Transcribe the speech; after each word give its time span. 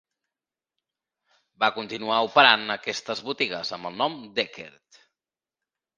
Va 1.65 1.69
continuar 1.75 2.17
operant 2.29 2.65
aquestes 2.77 3.23
botigues 3.31 3.75
amb 3.79 3.91
el 3.91 4.03
nom 4.03 4.19
d'Eckerd. 4.39 5.03